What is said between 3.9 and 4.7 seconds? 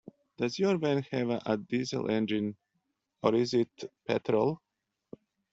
petrol?